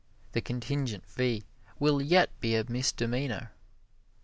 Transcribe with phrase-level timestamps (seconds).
[0.31, 1.43] The contingent fee
[1.77, 3.51] will yet be a misdemeanor.